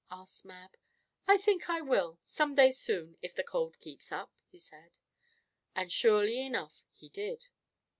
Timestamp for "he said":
4.47-4.97